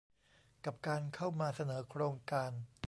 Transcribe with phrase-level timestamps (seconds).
[0.65, 2.51] กับการเข้ามาเสนอโครงการ